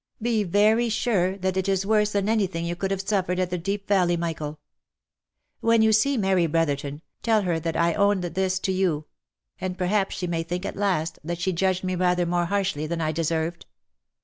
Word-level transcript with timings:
Be 0.19 0.41
very 0.43 0.89
sure 0.89 1.37
that 1.37 1.55
it 1.55 1.69
is 1.69 1.85
worse 1.85 2.11
than 2.13 2.27
any 2.27 2.47
thing 2.47 2.65
you 2.65 2.75
could 2.75 2.89
have 2.89 3.07
suffered 3.07 3.37
at 3.37 3.51
the 3.51 3.57
Deep 3.59 3.87
Valley, 3.87 4.17
Michael! 4.17 4.59
When 5.59 5.83
you 5.83 5.93
see 5.93 6.17
Mary 6.17 6.47
Brotherton, 6.47 7.03
tell 7.21 7.43
her 7.43 7.59
that 7.59 7.75
I 7.75 7.93
owned 7.93 8.23
this 8.23 8.57
to 8.61 8.71
you— 8.71 9.05
and 9.61 9.77
perhaps 9.77 10.15
she 10.15 10.25
may 10.25 10.41
think, 10.41 10.65
at 10.65 10.75
last, 10.75 11.19
that 11.23 11.37
she 11.37 11.53
judged 11.53 11.83
me 11.83 11.93
rather 11.93 12.25
more 12.25 12.45
harshly 12.45 12.87
than 12.87 12.99
I 12.99 13.11
deserved." 13.11 13.67